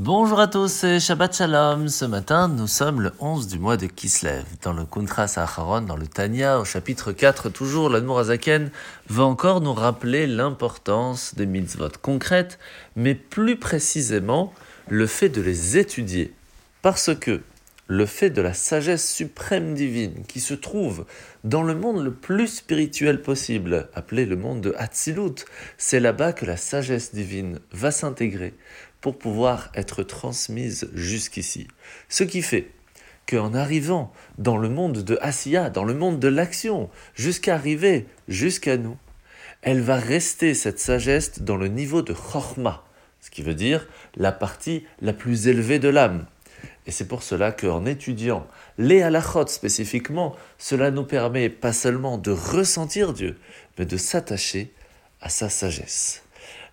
Bonjour 0.00 0.38
à 0.38 0.46
tous 0.46 0.84
Shabbat 1.00 1.34
Shalom. 1.34 1.88
Ce 1.88 2.04
matin, 2.04 2.46
nous 2.46 2.68
sommes 2.68 3.00
le 3.00 3.10
11 3.18 3.48
du 3.48 3.58
mois 3.58 3.76
de 3.76 3.86
Kislev. 3.86 4.44
Dans 4.62 4.72
le 4.72 4.84
Kuntras 4.84 5.34
Acharon, 5.38 5.80
dans 5.80 5.96
le 5.96 6.06
Tanya, 6.06 6.60
au 6.60 6.64
chapitre 6.64 7.10
4, 7.10 7.48
toujours, 7.48 7.90
l'Admour 7.90 8.20
Azaken 8.20 8.70
va 9.08 9.24
encore 9.24 9.60
nous 9.60 9.74
rappeler 9.74 10.28
l'importance 10.28 11.34
des 11.34 11.46
mitzvot 11.46 11.88
concrètes, 12.00 12.60
mais 12.94 13.16
plus 13.16 13.56
précisément, 13.56 14.52
le 14.86 15.08
fait 15.08 15.30
de 15.30 15.42
les 15.42 15.76
étudier. 15.78 16.32
Parce 16.80 17.12
que 17.16 17.40
le 17.88 18.04
fait 18.04 18.28
de 18.28 18.42
la 18.42 18.52
sagesse 18.52 19.10
suprême 19.10 19.72
divine 19.72 20.22
qui 20.28 20.40
se 20.40 20.52
trouve 20.52 21.06
dans 21.42 21.62
le 21.62 21.74
monde 21.74 22.04
le 22.04 22.12
plus 22.12 22.46
spirituel 22.46 23.22
possible, 23.22 23.88
appelé 23.94 24.26
le 24.26 24.36
monde 24.36 24.60
de 24.60 24.74
Hatzilut, 24.76 25.46
c'est 25.78 25.98
là-bas 25.98 26.34
que 26.34 26.44
la 26.44 26.58
sagesse 26.58 27.14
divine 27.14 27.60
va 27.72 27.90
s'intégrer 27.90 28.52
pour 29.00 29.18
pouvoir 29.18 29.70
être 29.74 30.02
transmise 30.02 30.90
jusqu'ici. 30.92 31.66
Ce 32.10 32.24
qui 32.24 32.42
fait 32.42 32.70
qu'en 33.26 33.54
arrivant 33.54 34.12
dans 34.36 34.58
le 34.58 34.68
monde 34.68 35.02
de 35.02 35.18
Asiya, 35.22 35.70
dans 35.70 35.84
le 35.84 35.94
monde 35.94 36.20
de 36.20 36.28
l'action, 36.28 36.90
jusqu'à 37.14 37.54
arriver 37.54 38.06
jusqu'à 38.28 38.76
nous, 38.76 38.98
elle 39.62 39.80
va 39.80 39.96
rester 39.96 40.52
cette 40.52 40.78
sagesse 40.78 41.40
dans 41.40 41.56
le 41.56 41.68
niveau 41.68 42.02
de 42.02 42.12
Chorma, 42.12 42.84
ce 43.20 43.30
qui 43.30 43.42
veut 43.42 43.54
dire 43.54 43.88
la 44.14 44.32
partie 44.32 44.84
la 45.00 45.14
plus 45.14 45.48
élevée 45.48 45.78
de 45.78 45.88
l'âme. 45.88 46.26
Et 46.88 46.90
c'est 46.90 47.06
pour 47.06 47.22
cela 47.22 47.52
qu'en 47.52 47.84
étudiant 47.84 48.46
les 48.78 49.02
halachot 49.02 49.46
spécifiquement, 49.48 50.34
cela 50.56 50.90
nous 50.90 51.04
permet 51.04 51.50
pas 51.50 51.74
seulement 51.74 52.16
de 52.16 52.30
ressentir 52.30 53.12
Dieu, 53.12 53.36
mais 53.78 53.84
de 53.84 53.98
s'attacher 53.98 54.72
à 55.20 55.28
sa 55.28 55.50
sagesse. 55.50 56.22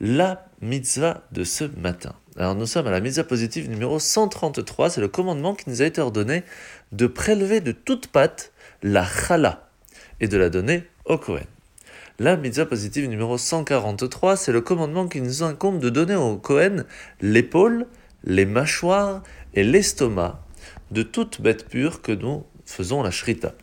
La 0.00 0.46
mitzvah 0.60 1.22
de 1.32 1.44
ce 1.44 1.64
matin. 1.64 2.14
Alors 2.36 2.54
nous 2.54 2.66
sommes 2.66 2.86
à 2.88 2.90
la 2.90 3.00
mitzvah 3.00 3.24
positive 3.24 3.70
numéro 3.70 3.98
133, 3.98 4.90
c'est 4.90 5.00
le 5.00 5.08
commandement 5.08 5.54
qui 5.54 5.70
nous 5.70 5.80
a 5.80 5.86
été 5.86 6.02
ordonné 6.02 6.42
de 6.92 7.06
prélever 7.06 7.62
de 7.62 7.72
toute 7.72 8.08
pâte 8.08 8.52
la 8.82 9.06
chala 9.06 9.70
et 10.20 10.28
de 10.28 10.36
la 10.36 10.50
donner 10.50 10.84
au 11.06 11.16
Kohen. 11.16 11.46
La 12.18 12.36
mitzvah 12.36 12.66
positive 12.66 13.08
numéro 13.08 13.38
143, 13.38 14.36
c'est 14.36 14.52
le 14.52 14.60
commandement 14.60 15.08
qui 15.08 15.22
nous 15.22 15.42
incombe 15.42 15.78
de 15.78 15.88
donner 15.88 16.16
au 16.16 16.36
Kohen 16.36 16.84
l'épaule, 17.22 17.86
les 18.24 18.44
mâchoires 18.44 19.22
et 19.54 19.64
l'estomac 19.64 20.40
de 20.90 21.02
toute 21.02 21.40
bête 21.40 21.68
pure 21.68 22.02
que 22.02 22.12
nous 22.12 22.44
faisons 22.64 23.02
la 23.02 23.10
shrita. 23.10 23.54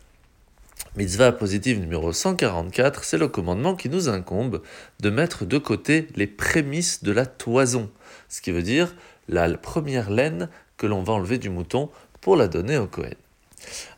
Mitzvah 0.96 1.32
positive 1.32 1.78
numéro 1.78 2.12
144, 2.12 3.04
c'est 3.04 3.18
le 3.18 3.28
commandement 3.28 3.76
qui 3.76 3.88
nous 3.88 4.08
incombe 4.08 4.62
de 5.00 5.10
mettre 5.10 5.44
de 5.44 5.58
côté 5.58 6.08
les 6.16 6.26
prémices 6.26 7.02
de 7.02 7.12
la 7.12 7.26
toison, 7.26 7.90
ce 8.28 8.40
qui 8.40 8.50
veut 8.50 8.62
dire 8.62 8.94
la 9.28 9.48
première 9.56 10.10
laine 10.10 10.48
que 10.76 10.86
l'on 10.86 11.02
va 11.02 11.12
enlever 11.12 11.38
du 11.38 11.50
mouton 11.50 11.90
pour 12.20 12.36
la 12.36 12.48
donner 12.48 12.76
au 12.76 12.86
Kohen. 12.86 13.14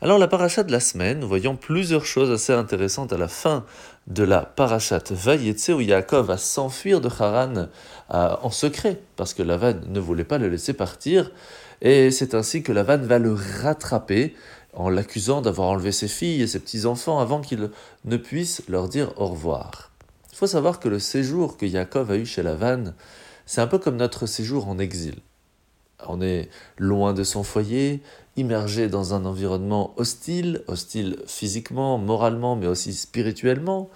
Alors 0.01 0.17
la 0.17 0.27
paracha 0.27 0.63
de 0.63 0.71
la 0.71 0.79
semaine, 0.79 1.19
nous 1.19 1.27
voyons 1.27 1.55
plusieurs 1.55 2.05
choses 2.05 2.31
assez 2.31 2.53
intéressantes 2.53 3.13
à 3.13 3.17
la 3.17 3.27
fin 3.27 3.65
de 4.07 4.23
la 4.23 4.41
parachat 4.41 5.03
Vayetse 5.11 5.69
où 5.69 5.79
Yaakov 5.79 6.27
va 6.27 6.37
s'enfuir 6.37 6.99
de 6.99 7.09
Haran 7.09 7.67
en 8.09 8.49
secret 8.49 8.99
parce 9.15 9.33
que 9.33 9.43
Lavan 9.43 9.75
ne 9.87 9.99
voulait 9.99 10.25
pas 10.25 10.37
le 10.37 10.49
laisser 10.49 10.73
partir 10.73 11.31
et 11.81 12.11
c'est 12.11 12.33
ainsi 12.33 12.63
que 12.63 12.71
Lavan 12.71 12.97
va 12.97 13.19
le 13.19 13.33
rattraper 13.33 14.35
en 14.73 14.89
l'accusant 14.89 15.41
d'avoir 15.41 15.69
enlevé 15.69 15.91
ses 15.91 16.07
filles 16.07 16.41
et 16.41 16.47
ses 16.47 16.59
petits-enfants 16.59 17.19
avant 17.19 17.41
qu'il 17.41 17.69
ne 18.05 18.17
puisse 18.17 18.63
leur 18.67 18.89
dire 18.89 19.13
au 19.17 19.27
revoir. 19.27 19.91
Il 20.31 20.37
faut 20.37 20.47
savoir 20.47 20.79
que 20.79 20.89
le 20.89 20.99
séjour 20.99 21.57
que 21.57 21.65
Yaakov 21.65 22.11
a 22.11 22.17
eu 22.17 22.25
chez 22.25 22.43
Lavan, 22.43 22.93
c'est 23.45 23.61
un 23.61 23.67
peu 23.67 23.77
comme 23.77 23.97
notre 23.97 24.25
séjour 24.25 24.67
en 24.67 24.79
exil. 24.79 25.15
On 26.05 26.21
est 26.21 26.49
loin 26.77 27.13
de 27.13 27.23
son 27.23 27.43
foyer, 27.43 28.01
immergé 28.35 28.87
dans 28.87 29.13
un 29.13 29.25
environnement 29.25 29.93
hostile, 29.97 30.63
hostile 30.67 31.17
physiquement, 31.27 31.97
moralement, 31.97 32.55
mais 32.55 32.67
aussi 32.67 32.93
spirituellement. 32.93 33.89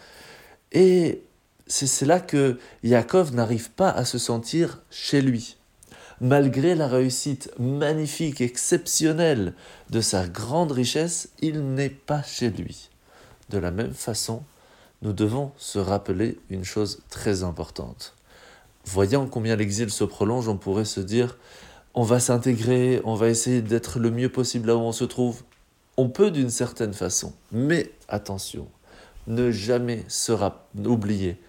Et 0.71 1.23
c'est 1.67 2.05
là 2.05 2.19
que 2.19 2.57
Yaakov 2.83 3.33
n'arrive 3.33 3.71
pas 3.71 3.89
à 3.89 4.05
se 4.05 4.17
sentir 4.17 4.81
chez 4.89 5.21
lui. 5.21 5.57
Malgré 6.19 6.73
la 6.73 6.87
réussite 6.87 7.51
magnifique, 7.59 8.41
exceptionnelle 8.41 9.53
de 9.89 10.01
sa 10.01 10.27
grande 10.27 10.71
richesse, 10.71 11.29
il 11.41 11.75
n'est 11.75 11.89
pas 11.89 12.23
chez 12.23 12.49
lui. 12.49 12.89
De 13.49 13.59
la 13.59 13.69
même 13.69 13.93
façon, 13.93 14.43
nous 15.03 15.13
devons 15.13 15.51
se 15.57 15.77
rappeler 15.77 16.39
une 16.49 16.63
chose 16.63 17.01
très 17.09 17.43
importante. 17.43 18.15
Voyant 18.85 19.27
combien 19.27 19.55
l'exil 19.55 19.91
se 19.91 20.03
prolonge, 20.03 20.47
on 20.47 20.57
pourrait 20.57 20.85
se 20.85 21.01
dire 21.01 21.37
on 21.97 22.03
va 22.03 22.19
s'intégrer, 22.19 23.01
on 23.05 23.15
va 23.15 23.27
essayer 23.27 23.63
d'être 23.63 23.97
le 23.97 24.11
mieux 24.11 24.29
possible 24.29 24.67
là 24.67 24.75
où 24.77 24.81
on 24.81 24.91
se 24.91 25.03
trouve. 25.03 25.41
On 25.97 26.09
peut 26.09 26.29
d'une 26.29 26.51
certaine 26.51 26.93
façon, 26.93 27.33
mais 27.51 27.91
attention, 28.07 28.67
ne 29.25 29.49
jamais 29.49 30.05
sera 30.07 30.67
oublier 30.75 31.41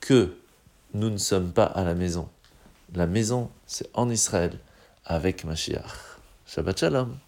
que 0.00 0.38
nous 0.94 1.10
ne 1.10 1.18
sommes 1.18 1.52
pas 1.52 1.66
à 1.66 1.84
la 1.84 1.94
maison. 1.94 2.30
La 2.94 3.06
maison, 3.06 3.50
c'est 3.66 3.90
en 3.92 4.08
Israël, 4.08 4.58
avec 5.04 5.44
Mashiach. 5.44 5.92
Shabbat 6.46 6.80
Shalom. 6.80 7.18